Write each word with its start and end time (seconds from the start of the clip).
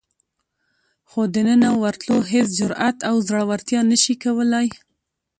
خو 1.09 1.21
دننه 1.33 1.69
ورتلو 1.81 2.17
هېڅ 2.31 2.47
جرئت 2.59 2.97
او 3.09 3.15
زړورتیا 3.27 3.79
نشي 3.91 4.15
کولای. 4.23 4.67